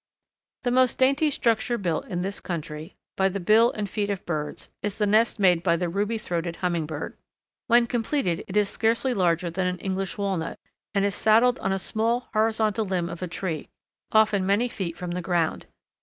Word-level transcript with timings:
The 0.63 0.71
most 0.71 0.97
dainty 0.97 1.29
structure 1.29 1.77
built, 1.77 2.07
in 2.07 2.23
this 2.23 2.39
country, 2.39 2.95
by 3.15 3.29
the 3.29 3.39
bill 3.39 3.69
and 3.73 3.87
feet 3.87 4.09
of 4.09 4.25
birds, 4.25 4.71
is 4.81 4.97
the 4.97 5.05
nest 5.05 5.37
made 5.37 5.61
by 5.61 5.75
the 5.75 5.89
Ruby 5.89 6.17
throated 6.17 6.55
Hummingbird. 6.55 7.19
When 7.67 7.85
completed 7.85 8.43
it 8.47 8.57
is 8.57 8.67
scarcely 8.67 9.13
larger 9.13 9.51
than 9.51 9.67
an 9.67 9.77
English 9.77 10.17
walnut, 10.17 10.57
and 10.95 11.05
is 11.05 11.13
saddled 11.13 11.59
on 11.59 11.71
a 11.71 11.77
small 11.77 12.29
horizontal 12.33 12.83
limb 12.85 13.09
of 13.09 13.21
a 13.21 13.27
tree, 13.27 13.69
often 14.11 14.43
many 14.43 14.67
feet 14.67 14.97
from 14.97 15.11
the 15.11 15.21
ground. 15.21 15.67